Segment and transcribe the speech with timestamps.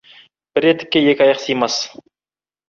[0.55, 1.75] Бір етікке екі аяқ симас.